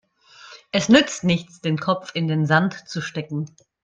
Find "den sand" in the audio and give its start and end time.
2.27-2.73